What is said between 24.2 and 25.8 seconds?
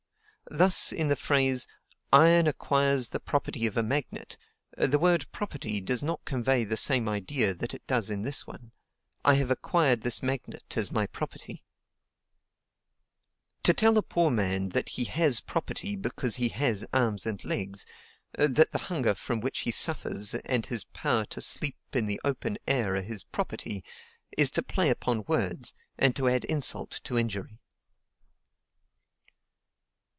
is to play upon words,